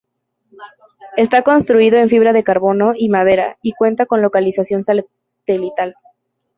[1.15, 5.93] Está construido en fibra de carbono y madera, y cuenta con localización satelital.